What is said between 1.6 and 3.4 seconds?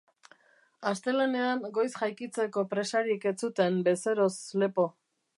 goiz jaikitzeko presarik ez